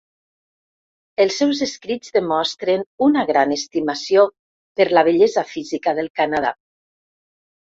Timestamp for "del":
6.01-6.11